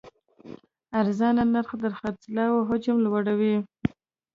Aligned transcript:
ارزانه 0.99 1.43
نرخ 1.53 1.69
د 1.83 1.85
خرڅلاو 1.97 2.67
حجم 2.69 2.97
لوړوي. 3.05 3.55